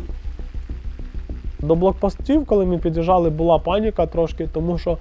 [1.63, 4.99] До блокпостів, коли ми під'їжджали, була паніка трошки, тому що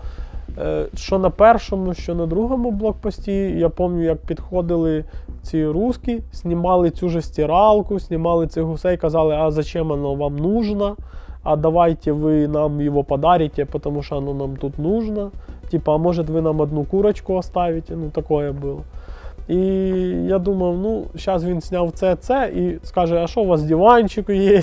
[0.58, 5.04] е, що на першому, що на другому блокпості, я пам'ятаю, як підходили
[5.41, 10.95] ці русські, знімали цю же стиралку, знімали цих гусей, казали, а зачем воно вам нужно?
[11.43, 15.32] А давайте ви нам його подарите, тому що оно нам тут нужно.
[15.69, 17.95] Типа, а може ви нам одну курочку оставите?
[17.95, 18.82] Ну, такое було.
[19.47, 19.58] І
[20.27, 24.30] я думав, ну, зараз він зняв це, це і скаже, а що у вас диванчик
[24.30, 24.62] є?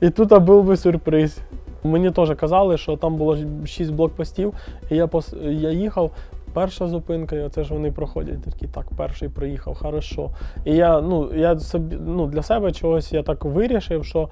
[0.00, 1.38] І тут був би сюрприз.
[1.84, 4.54] Мені теж казали, що там було 6 блокпостів,
[4.90, 5.34] і я, пос...
[5.42, 6.10] я їхав.
[6.52, 8.42] Перша зупинка, і оце ж вони проходять.
[8.42, 10.30] Такі, так, перший проїхав, хорошо.
[10.64, 14.28] І я, ну, я собі, ну, для себе чогось я так вирішив, що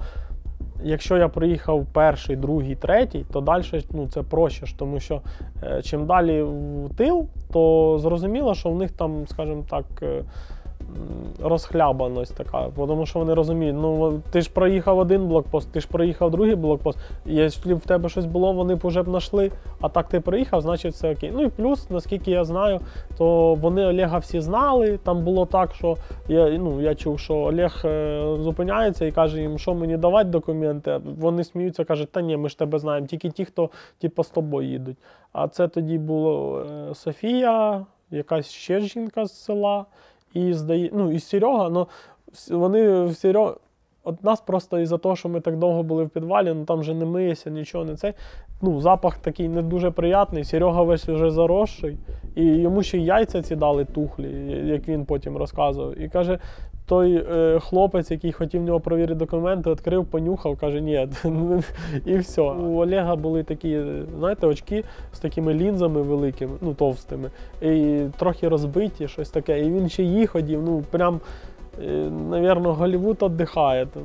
[0.83, 5.21] якщо я приїхав перший, другий, третій, то далі ну, це проще, тому що
[5.63, 10.23] е, чим далі в тил, то зрозуміло, що в них там, скажімо так, е,
[11.43, 12.67] розхлябаність така.
[12.75, 16.99] Тому що вони розуміють, ну ти ж проїхав один блокпост, ти ж проїхав другий блокпост.
[17.25, 20.61] Якщо б в тебе щось було, вони б вже б знайшли, а так ти приїхав,
[20.61, 21.31] значить все окей.
[21.33, 22.79] Ну і плюс, наскільки я знаю,
[23.17, 24.99] то вони Олега всі знали.
[25.03, 25.97] Там було так, що
[26.27, 31.01] я, ну, я чув, що Олег е, зупиняється і каже їм, що мені давати документи.
[31.19, 34.69] Вони сміються, кажуть, та ні, ми ж тебе знаємо, тільки ті, хто типу, з тобою
[34.69, 34.97] їдуть.
[35.33, 39.85] А це тоді було е, Софія, якась ще жінка з села,
[40.33, 41.87] і здає, ну, і Серега, ну
[42.49, 43.55] вони Серега.
[44.03, 46.93] От нас просто із-за того, що ми так довго були в підвалі, ну там же
[46.93, 48.13] не миєся, нічого не це.
[48.61, 50.43] Ну, запах такий не дуже приятний.
[50.43, 51.97] Серега весь вже заросший,
[52.35, 56.01] і йому ще й яйця ці дали тухлі, як він потім розказував.
[56.01, 56.39] І каже,
[56.89, 61.07] той е, хлопець, який хотів в нього перевірити документи, відкрив, понюхав, каже, ні.
[62.05, 62.41] і все.
[62.41, 63.81] У Олега були такі,
[64.17, 67.29] знаєте, очки з такими лінзами великими, ну товстими,
[67.61, 69.59] і трохи розбиті, щось таке.
[69.59, 71.19] І він ще їх одів, ну прям,
[71.83, 74.03] е, навірно, Голлівуд віддихає там.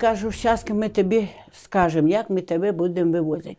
[0.00, 3.56] Кажу, зараз ми тобі скажемо, як ми тебе будемо вивозити.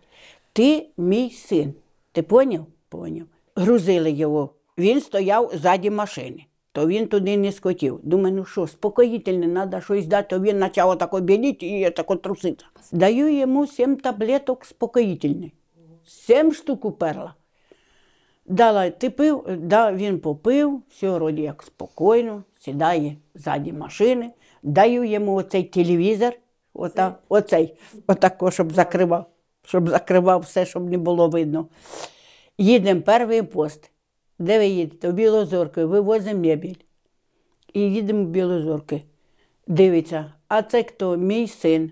[0.54, 1.74] Ти мій син.
[2.12, 2.66] Ти поняв?
[2.90, 3.26] Поняв.
[3.56, 4.50] Грузили його.
[4.78, 6.46] Він стояв ззаді машини.
[6.72, 8.00] То він туди не скотів.
[8.04, 10.36] Думаю, ну що, спокоїтельне, треба щось дати.
[10.36, 12.66] То він почав отако біліти і тако трусити.
[12.92, 15.52] Даю йому сім таблеток спокоїтельних.
[16.06, 17.34] Сім штук уперла.
[18.46, 24.32] Дала, ти пив, да, він попив, все вроді як спокійно, сідає ззаді машини,
[24.64, 26.34] даю йому оцей телевізор,
[26.74, 27.74] ота, оцей,
[28.08, 29.26] отако, щоб закривав,
[29.66, 31.68] щоб закривав все, щоб не було видно.
[32.58, 33.92] Їдемо перший пост.
[34.40, 35.10] Де ви їдете?
[35.10, 36.76] В Білозорки, вивозимо мебіль.
[37.74, 39.04] І їдемо в Білозорки.
[39.68, 41.18] Дивиться, а це хто?
[41.18, 41.92] Мій син.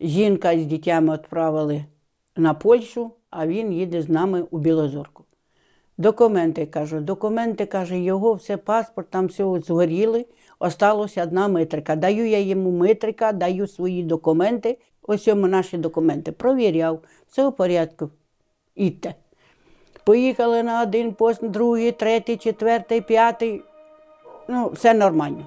[0.00, 1.84] Жінка з дітями відправили
[2.36, 5.24] на Польщу, а він їде з нами у Білозорку.
[5.98, 10.26] Документи кажу, документи каже, його все паспорт, там все згоріли.
[10.58, 11.96] Осталася одна метрика.
[11.96, 14.78] Даю я йому метрика, даю свої документи.
[15.02, 16.32] Ось йому наші документи.
[16.32, 18.10] Провіряв, все в порядку.
[18.74, 19.14] Ідьте.
[20.04, 23.62] Поїхали на один пост, другий, третій, четвертий, п'ятий.
[24.48, 25.46] Ну, все нормально.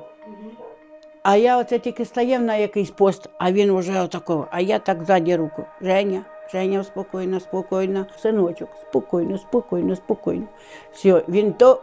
[1.23, 5.03] А я оце тільки стаєм на якийсь пост, а він вже отако, а я так
[5.03, 5.63] ззаді руку.
[5.81, 8.05] Женя, Женя, спокійно, спокійно.
[8.17, 10.47] Синочок, спокійно, спокійно, спокійно.
[10.91, 11.81] Все, він то,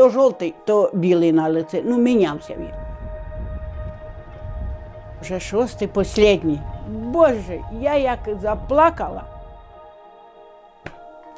[0.00, 1.82] то жовтий, то білий на лице.
[1.84, 2.70] Ну, мінявся він.
[5.22, 6.60] Вже шостий, останній.
[6.88, 9.22] Боже, я як заплакала.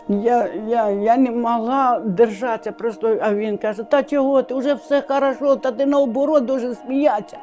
[0.09, 5.03] Я, я, я не могла держатися просто, а він каже, та чого ти, вже все
[5.09, 7.39] хорошо, та ти наоборот дуже сміятися.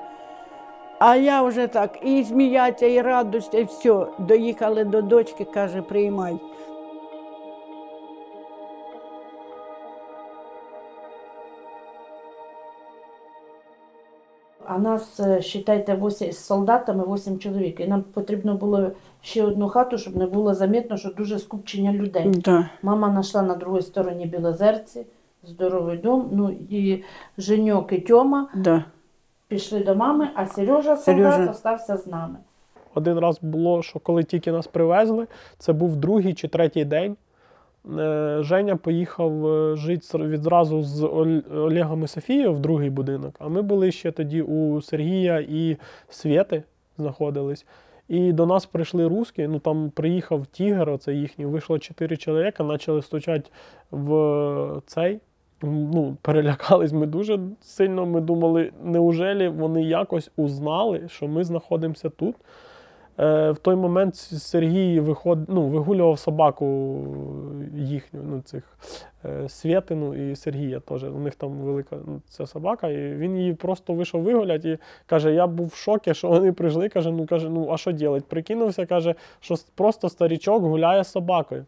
[0.99, 4.05] А я вже так і сміятися, і радуюся, і все.
[4.17, 6.39] Доїхали до дочки, каже, приймай.
[14.79, 17.79] Нас, е, считайте, 8, з солдатами 8 чоловік.
[17.79, 22.25] І нам потрібно було ще одну хату, щоб не було замітно, що дуже скупчення людей.
[22.29, 22.69] Да.
[22.83, 25.05] Мама знайшла на другій стороні Білозерці,
[25.43, 26.29] здоровий дом.
[26.31, 27.03] Ну і
[27.37, 28.83] Женьок і Тьома Да.
[29.47, 30.99] пішли до мами, а Сережа солдат
[31.33, 31.53] Сережа.
[31.53, 32.35] залишився з нами.
[32.95, 37.15] Один раз було, що коли тільки нас привезли, це був другий чи третій день.
[37.99, 41.03] Е, Женя поїхав е, жити відразу з
[41.53, 43.35] Олегом і Софією в другий будинок.
[43.39, 45.77] А ми були ще тоді у Сергія і
[46.09, 46.63] Свєти
[46.97, 47.65] знаходились.
[48.07, 53.01] І до нас прийшли русські, ну там приїхав тігр, оце їхній, вийшло чотири чоловіка, почали
[53.01, 53.49] стучати
[53.91, 55.19] в цей.
[55.61, 58.05] Ну, перелякались ми дуже сильно.
[58.05, 62.35] Ми думали, неужелі вони якось узнали, що ми знаходимося тут.
[63.19, 66.97] Е, в той момент Сергій виход, ну, вигулював собаку
[67.73, 68.63] їхню, ну, цих
[69.25, 71.03] е, Свєтину і Сергія теж.
[71.03, 75.33] У них там велика ну, ця собака, і він її просто вийшов вигулять і каже:
[75.33, 76.89] я був в шокі, що вони прийшли.
[76.89, 78.25] Каже, ну каже, ну а що робити?
[78.29, 81.65] Прикинувся, каже, що просто старічок гуляє з собакою.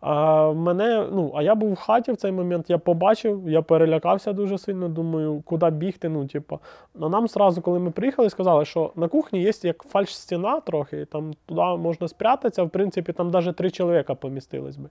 [0.00, 4.32] А мене, ну, а я був в хаті в цей момент, я побачив, я перелякався
[4.32, 6.08] дуже сильно, думаю, куди бігти.
[6.08, 6.58] Ну, типу.
[7.00, 11.34] А нам сразу, коли ми приїхали, сказали, що на кухні є як фальш-стіна трохи, там
[11.46, 14.88] туди можна спрятатися, в принципі, там навіть три чоловіка помістились би.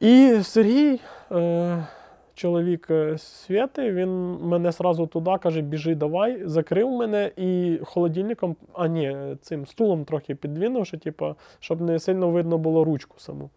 [0.00, 1.00] І Сергій,
[1.32, 1.86] е,
[2.34, 8.86] чоловік е, Свєти, він мене сразу туди каже: біжи, давай, закрив мене і холодильником, а
[8.88, 13.50] ні, цим стулом трохи підвінувши, типу, щоб не сильно видно було ручку саму.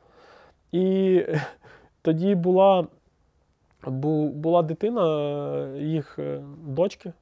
[0.73, 1.21] І
[2.01, 2.87] тоді була,
[4.33, 7.13] була дитина їх е, дочки.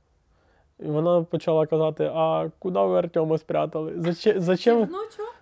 [0.80, 3.94] І вона почала казати: а куди ви Артема спрятали?
[3.98, 4.88] Зачем, зачем...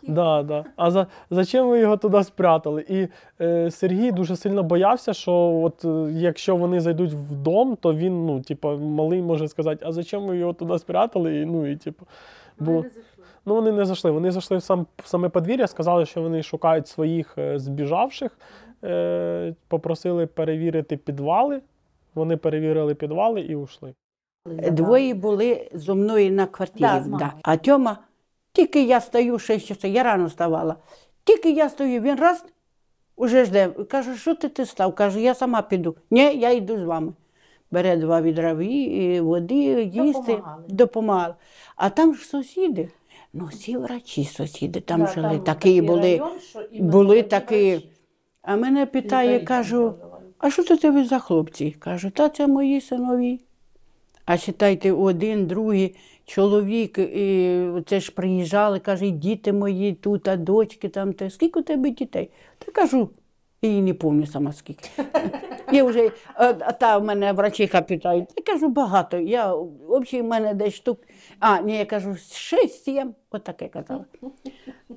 [0.01, 0.65] Да, да.
[0.75, 2.85] А за, зачем ви його туди спрятали?
[2.89, 3.07] І
[3.41, 8.25] е, Сергій дуже сильно боявся, що от, е, якщо вони зайдуть в дом, то він,
[8.25, 11.41] ну, типу, малий може сказати, а зачем ви його туди спрятали?
[11.41, 12.05] І, ну, і, типу,
[12.59, 12.83] бо...
[13.45, 14.11] Ну, вони не зайшли.
[14.11, 18.31] Вони зайшли в, сам, в саме подвір'я, сказали, що вони шукають своїх е, збіжавших,
[18.83, 21.61] е, попросили перевірити підвали.
[22.15, 23.93] Вони перевірили підвали і ушли.
[24.71, 26.81] Двоє були зо мною на квартирі.
[26.81, 27.33] Да, Да.
[27.43, 27.97] А Тьома,
[28.53, 30.75] тільки я стою 6 часов, я рано вставала.
[31.23, 32.45] Тільки я стою, він раз
[33.15, 33.67] уже жде.
[33.67, 34.95] Кажу, що ти, ти став?
[34.95, 35.95] Каже, я сама піду.
[36.11, 37.13] Ні, я йду з вами.
[37.71, 38.53] Бере два відра
[39.21, 39.55] води,
[39.93, 40.63] їсти, Допомагали.
[40.67, 41.35] допомагала.
[41.75, 42.89] А там ж сусіди.
[43.33, 46.01] Ну, всі врачі сусіди там Да, жили, там такі були.
[46.01, 47.89] район, що були такі такі.
[48.41, 49.93] А мене питає, Лікарі кажу,
[50.37, 51.71] а що це тебе за хлопці?
[51.79, 53.39] Кажу, та це мої синові.
[54.25, 60.89] А читайте, один, другий чоловік, і це ж приїжджали, каже, діти мої тут, а дочки
[60.89, 61.29] там, те.
[61.29, 62.29] скільки у тебе дітей?
[62.57, 63.09] Та кажу,
[63.61, 64.89] її не пам'ятаю сама скільки.
[65.71, 69.17] Я вже, а, та в мене врачиха питає, я кажу, багато.
[69.17, 69.55] Я,
[69.89, 70.99] взагалі, в мене десь штук,
[71.39, 74.05] а, ні, я кажу, шість-сім, отаке казала.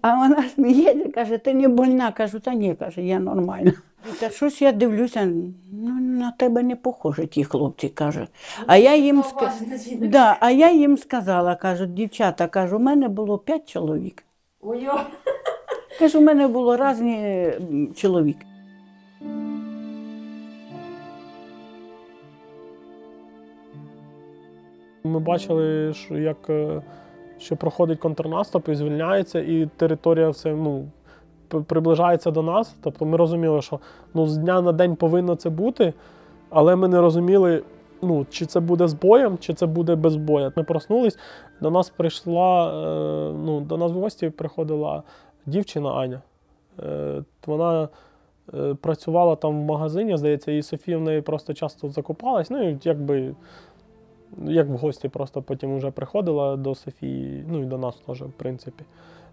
[0.02, 2.12] А вона сміється, каже, ти не больна.
[2.12, 3.72] Кажу, та ні, каже, я нормальна.
[4.20, 5.24] Та щось я дивлюся,
[5.72, 8.26] ну на тебе не похожі ті хлопці, каже.
[8.66, 13.38] А я їм, ска- да, а я їм сказала, кажу, дівчата, кажу, у мене було
[13.38, 14.24] п'ять чоловік.
[14.61, 15.00] Ой-ой.
[15.98, 17.52] Кажу, у мене було різні
[17.96, 18.46] чоловіки.
[25.04, 26.82] Ми бачили, що як е,
[27.38, 30.88] що проходить контрнаступ і звільняється, і територія все ну,
[31.48, 32.76] приближається до нас.
[32.82, 33.80] Тобто ми розуміли, що
[34.14, 35.92] ну, з дня на день повинно це бути,
[36.50, 37.62] але ми не розуміли,
[38.02, 40.52] ну, чи це буде з боєм, чи це буде без бою.
[40.56, 41.18] Ми проснулись,
[41.60, 45.02] до нас прийшла, е, ну, до нас в гості приходила
[45.46, 46.20] дівчина Аня.
[46.82, 47.88] Е, Вона
[48.80, 52.50] працювала там в магазині, здається, і Софія в неї просто часто закопалась.
[52.50, 53.34] Ну, і якби
[54.44, 58.32] як в гості просто потім вже приходила до Софії, ну і до нас теж, в
[58.32, 58.84] принципі.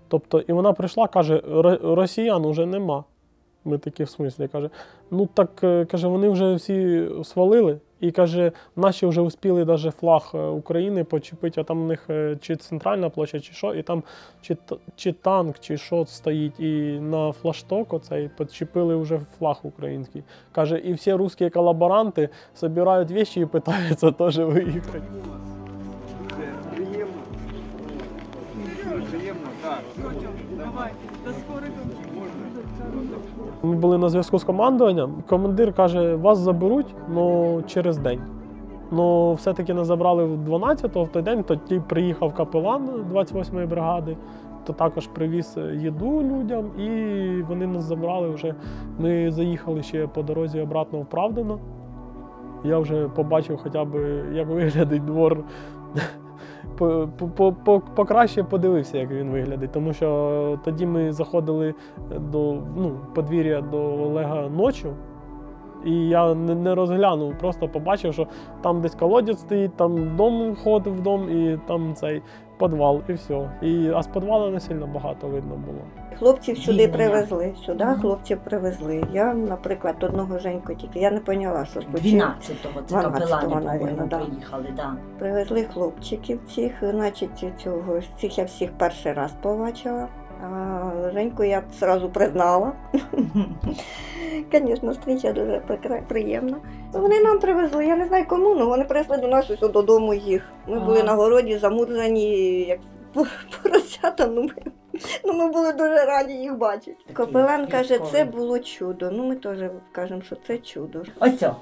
[0.07, 3.03] Тобто, і вона прийшла, каже, «Ро- росіян уже нема.
[3.65, 4.69] Ми такі в смислі каже,
[5.12, 7.79] ну так е, каже, вони вже всі свалили.
[7.99, 12.38] І каже, наші вже успіли навіть флаг е, України почепити, а там у них е,
[12.41, 14.03] чи центральна площа, чи що, і там
[14.41, 14.57] чи,
[14.95, 20.23] чи танк, чи що стоїть, і на флашток оцей почепили вже флаг український.
[20.52, 25.02] Каже, і всі русські колаборанти збирають вещи і питаються теж виїхати.
[26.75, 27.13] Приємно.
[29.12, 29.79] Приємно, так.
[33.63, 35.23] Ми були на зв'язку з командуванням.
[35.27, 38.19] Командир каже, вас заберуть ну, через день.
[38.91, 44.17] Ну, все-таки нас забрали 12-го в той день, тоді приїхав капелан 28-ї бригади,
[44.65, 48.55] то також привіз їду людям, і вони нас забрали вже.
[48.99, 51.60] Ми заїхали ще по дорозі обратно в Правдино.
[52.63, 53.95] я вже побачив хоча б,
[54.33, 55.43] як виглядить двор.
[56.78, 61.74] По- по- по- по- Покраще подивився, як він виглядить, тому що тоді ми заходили
[62.32, 64.86] до ну, подвір'я до Олега ночі,
[65.86, 68.28] і я не, розглянув, просто побачив, що
[68.62, 72.22] там десь колодязь стоїть, там дом входив в дом, і там цей
[72.60, 73.49] підвал, і все.
[73.62, 75.79] І, а з підвалу не сильно багато видно було.
[76.19, 77.53] Хлопців сюди привезли.
[77.65, 79.03] Сюди хлопців привезли.
[79.13, 80.99] Я, наприклад, одного Женьку тільки.
[80.99, 82.07] Я не поняла, що спочатку.
[82.07, 84.17] 12-го, це 12-го, капелани, да.
[84.17, 84.93] приїхали, да.
[85.19, 90.07] Привезли хлопчиків цих, значить, цього, цих я всіх перший раз побачила.
[90.44, 92.73] А Женьку я одразу признала.
[94.54, 95.62] Звісно, зустріча дуже
[96.08, 96.58] приємна.
[96.94, 100.44] Вони нам привезли, я не знаю кому, але вони привезли до нас ось додому їх.
[100.67, 102.79] Ми були на городі замурзані, як
[103.63, 104.27] поросята.
[104.27, 104.71] Ну ми,
[105.25, 106.98] ну ми були дуже раді їх бачити.
[107.08, 109.12] Такі Копелан каже, це було чудо.
[109.12, 109.60] Ну ми теж
[109.92, 111.04] кажемо, що це чудо.
[111.19, 111.56] Ось о,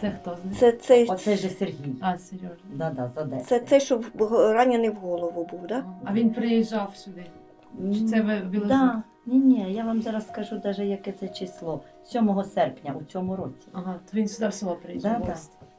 [0.00, 0.36] Це хто?
[0.60, 1.94] Це цей, оце же Сергій.
[2.00, 2.48] А, Сережа.
[2.74, 3.44] Да, да, з Одеси.
[3.44, 5.84] це цей, що в- ранений в голову був, так?
[6.04, 7.24] А він приїжджав сюди.
[7.94, 8.68] Чи це ви Білозір?
[8.68, 9.02] Да.
[9.26, 11.80] Ні, ні, я вам зараз скажу навіть яке це число.
[12.04, 13.68] 7 серпня у цьому році.
[13.72, 15.20] Ага, то він сюди в село приїжджав.
[15.20, 15.36] Да, да.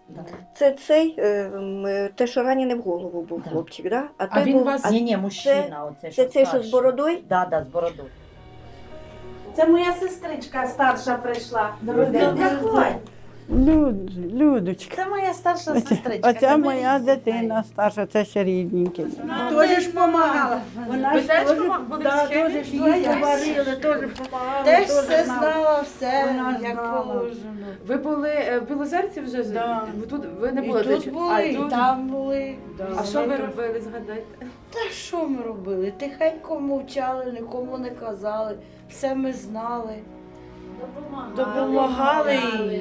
[0.09, 0.23] Да.
[0.55, 3.49] Це цей, е, м, е, те, що ранений в голову був Да.
[3.49, 4.03] хлопчик, да?
[4.17, 6.69] А, А той він був, вас- а Ні, ні, мужчина, оце це цей, що старший.
[6.69, 7.17] з бородою?
[7.29, 8.07] Да, да, з бородою.
[9.55, 11.75] Це моя сестричка старша прийшла.
[11.85, 12.95] Заходь.
[13.49, 14.95] Люд, Людочка.
[14.95, 16.29] Це моя старша сестричка.
[16.29, 19.03] Оця Це моя дитина старша, це ще рідненька.
[19.51, 20.61] Тоже ж допомагала.
[20.87, 22.53] Вона ж теж теж, пома- були да, в схемі?
[22.53, 23.77] теж ж Теж?
[23.77, 24.63] теж допомагала.
[24.65, 25.81] Теж теж все знала.
[25.81, 27.01] все Вона як знала.
[27.01, 27.67] положено.
[27.87, 29.43] Ви були е, в Білозерці вже?
[29.43, 29.81] Да.
[29.99, 30.83] Ви тут ви не І були?
[30.83, 31.69] тут були, і тут?
[31.69, 32.55] там були.
[32.97, 34.45] А що ви робили, згадайте?
[34.69, 35.93] Та що ми робили?
[35.97, 38.55] Тихенько мовчали, нікому не казали.
[38.89, 39.95] Все ми знали.
[41.35, 42.35] Допомагали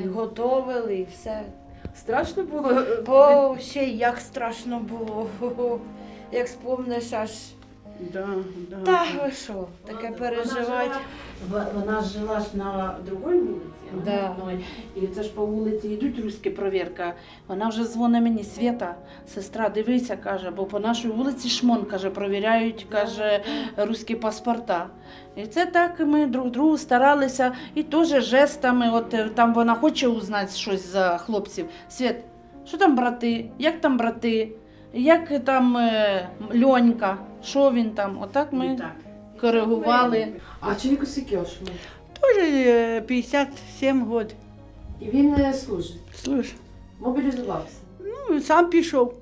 [0.05, 1.43] і готовили, і все.
[1.97, 2.83] Страшно було?
[3.07, 5.81] О, ще як страшно було.
[6.33, 7.31] Як спомниш аж.
[8.01, 8.29] Да,
[8.71, 8.77] да.
[8.77, 10.97] Та ви що, таке переживати.
[11.75, 13.67] Вона жила ж на другій вулиці,
[14.05, 14.37] Да.
[14.97, 17.15] І це ж по вулиці йдуть руські провірка.
[17.49, 18.95] Вона вже дзвонить мені, Свята,
[19.27, 23.43] сестра, дивися, каже, бо по нашій вулиці Шмон, каже, провіряють, каже,
[23.77, 24.87] руські паспорта.
[25.37, 30.09] І це так ми друг другу старалися і теж жестами, от е, там вона хоче
[30.09, 31.67] узнати щось за хлопців.
[31.89, 32.17] Свят,
[32.67, 33.51] що там брати?
[33.59, 34.53] Як там брати?
[34.95, 37.17] Як там е, Льонька?
[37.43, 38.19] Що він там?
[38.23, 38.79] Отак ми
[39.41, 40.29] коригували.
[40.61, 41.49] А скільки аж?
[42.23, 44.37] Тоже е, 57 років.
[45.01, 46.55] І він е, служить,
[47.01, 47.77] мобілізувався.
[48.31, 49.15] ну, сам пішов.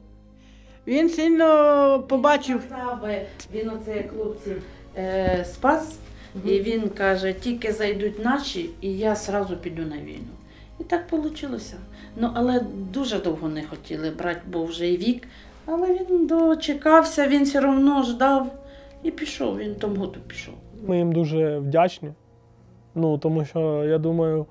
[0.87, 2.63] Він сильно побачив.
[2.67, 4.63] Сказав, е, Він оце хлопців
[4.97, 5.99] е, спас,
[6.45, 10.35] і він каже, тільки зайдуть наші, і я одразу піду на війну.
[10.81, 11.59] І так вийшло.
[12.17, 12.61] Ну, але
[12.93, 15.29] дуже довго не хотіли брати, бо вже і вік.
[15.67, 18.55] Але він дочекався, він все одно ждав
[19.03, 19.59] і пішов.
[19.59, 20.55] Він тому году пішов.
[20.87, 22.13] Ми їм дуже вдячні.
[22.95, 24.47] Ну, тому що я думаю,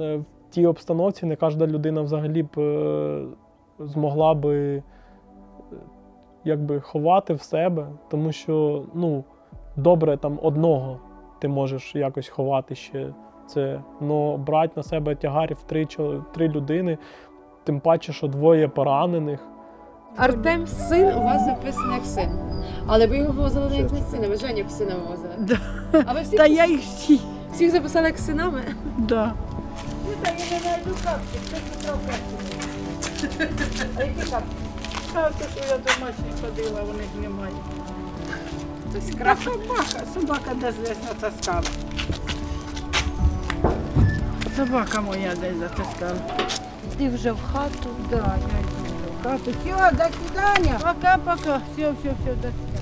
[0.00, 3.24] е, в тій обстановці не кожна людина взагалі б е,
[3.78, 4.82] змогла би е,
[6.44, 9.24] якби ховати в себе, тому що ну,
[9.76, 10.98] добре там одного
[11.38, 13.14] ти можеш якось ховати ще
[13.46, 13.80] це.
[14.00, 15.86] Но брати на себе тягар в три,
[16.34, 16.98] три людини,
[17.64, 19.40] тим паче, що двоє поранених.
[20.16, 22.28] Артем син у вас записаний як син.
[22.86, 25.34] Але ви його вивозили не як не сина, ви Женю як сина вивозили.
[25.38, 25.58] Да.
[26.06, 27.20] А ви всіх, Та я їх всі.
[27.52, 28.62] Всіх записали як синами?
[28.98, 29.34] Да.
[35.12, 37.52] Правда, що я домашні ходила, вони ж немає.
[38.92, 41.62] Тобто Та собака, собака десь десь натаскала.
[44.56, 46.16] Собака моя десь затаскала.
[46.98, 47.88] Ти вже в хату.
[48.10, 49.50] Да, я йду в хату.
[49.60, 50.78] Все, до свидания.
[50.78, 51.60] Пока-пока.
[51.72, 52.81] Все, все, все, до свидания.